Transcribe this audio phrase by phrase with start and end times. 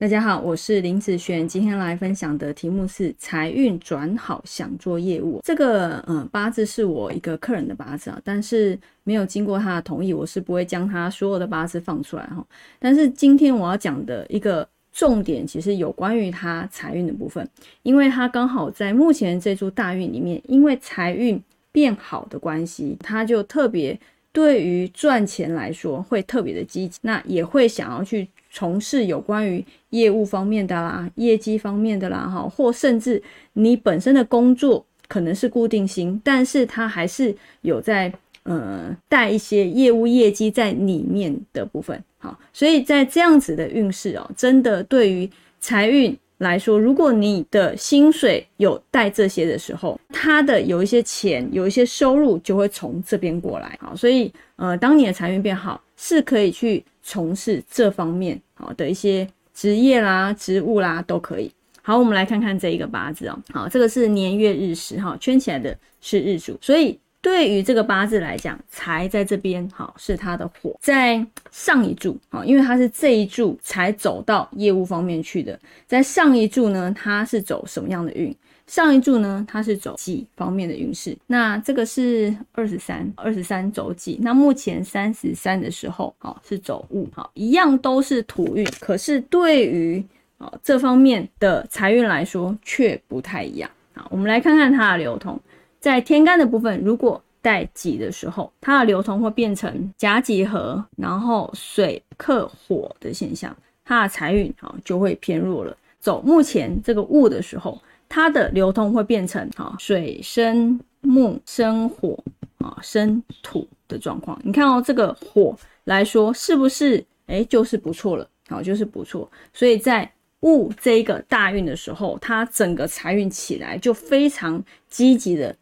[0.00, 5.42] 大家好，我是林子璇，今天来分享的题目是财运转好，想做业务。
[5.44, 12.42] 这个嗯八字是我一个客人的八字啊，但是没有经过他的同意，我是不会将他所有的八字放出来哈。
[12.78, 17.46] 但是今天我要讲的一个重点，其实有关于他财运的部分，
[17.82, 21.38] 因为他刚好在目前这株大运里面，因为财运
[21.70, 24.00] 变好的关系，他就特别
[24.32, 28.26] 对于赚钱来说会特别的积极，那也会想要去。
[28.50, 33.22] 从事有关于业务方面的啦、业绩方面的啦，哈，或甚至
[33.52, 45.30] 你本身的工作可能是固定薪，但是他还是有在呃带一些业务业绩在里面的部分，好，所以在这样子的运势哦，真的对于
[45.60, 56.84] 财运来说，如果你的薪水有带这些的时候，他的有一些钱、有一些收入就会从这边过来，好，所以呃，当你的财运变好，是可以去。
[57.02, 61.50] 从事这方面好的一些职业啦、职务啦都可以。
[61.82, 63.36] 好，我们来看看这一个八字哦。
[63.52, 78.34] 好，这个是年月日时哈，圈起来的是日主，所以对于这个八字来讲，财在这边好是它的火，在上一柱好，因为它是这一柱才走到业务方面去的，在上一柱呢，它是走什么样的运？
[78.66, 84.16] 上一柱呢，它是走己方面的运势，那这个是二十三，二十三走己。
[84.22, 90.00] 那目前三十三的时候，好是走戊，好一样都是土运，可是对于
[90.38, 93.68] 啊这方面的财运来说却不太一样。
[93.92, 95.36] 好，我们来看看它的流通，
[95.80, 105.76] 在天干的部分，如果带己的时候，它的流通会变成甲己合，然后水克火的现象，它的财运啊就会偏弱了。
[105.98, 107.80] 走目前这个戊的时候。
[108.12, 112.18] 它的流通会变成哈水生木生火
[112.58, 114.36] 啊生土的状况。
[114.42, 118.28] 你看哦，这个火来说是不是哎就是不错了？
[118.48, 119.30] 好，就是不错。
[119.54, 125.54] 所以在戊这一个大运的时候，它整个财运起来就非常积极的，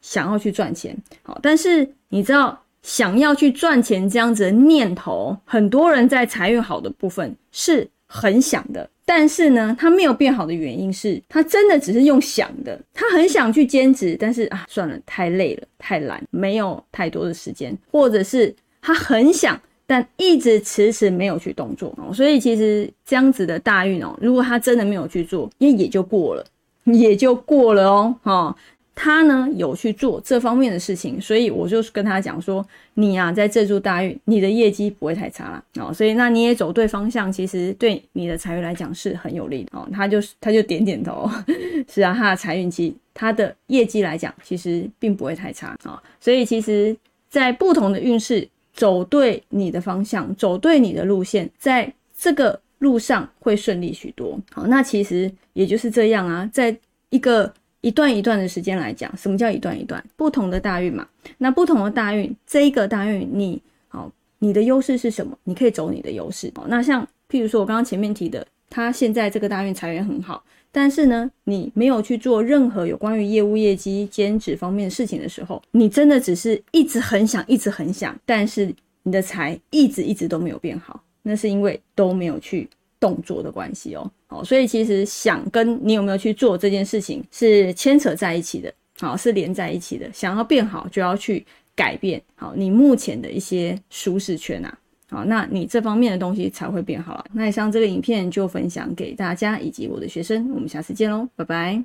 [0.00, 0.96] 想要去赚钱。
[1.22, 8.88] 好，但是你知道想要去赚钱这样子的念头，很多人在财运好的部分是很想的。
[9.04, 22.12] 但是呢，他没有变好的原因是他真的只是用想的，他很想去兼职，但是啊，算了，太累了，太懒，没有太多的时间，或者是他很想，但一直迟迟没有去动作哦。
[22.12, 26.44] 所以其实这样子的大运哦，如果他真的没有去做，也也就过了，
[26.84, 28.56] 也就过了哦，哈。
[29.00, 35.94] 他呢有去做这方面的事情，所以我就跟他讲说，你啊在这柱大运，你的业绩不会太差了哦。
[35.94, 39.88] 所以那你也走对方向，其实对你的财运来讲是很有利的哦。
[39.92, 41.30] 他就他就点点头，
[41.88, 46.02] 是啊，他的财运期，他的业绩来讲，其实并不会太差啊。
[46.18, 46.96] 所以其实，
[47.30, 54.36] 在不同的运势走对你的方向，走对你的路线，在这个路上会顺利许多。
[54.50, 56.76] 好，那其实也就是这样啊，在
[57.10, 57.54] 一个。
[57.88, 60.04] 一段一段的时间来讲，什么叫一段一段？
[60.14, 65.34] 不同的大运嘛，那不同的大运，这一个大运，你好，你的优势是什么？
[65.44, 66.52] 你可以走你的优势。
[66.56, 78.70] 哦，那像譬如说我刚刚前面提的，他现在这个大运财源很好，但是呢，你没有去做任何有关于业务业绩、兼职方面的事情的时候，你真的只是一直很想，一直很想，但是
[79.02, 82.68] 你的财一直一直都没有变好，那是因为都没有去。
[83.00, 90.10] 动作的关系哦，好，所以其实想跟你有没有去做这件事情是牵扯在一起的，好，是连在一起的。
[90.12, 94.78] 想要变好，就要去改变好你目前的一些舒适圈啊，
[95.10, 97.24] 好，那你这方面的东西才会变好了。
[97.32, 101.84] 那以上这个影片就分享给大家以及我的学生，我们下次见喽，拜拜。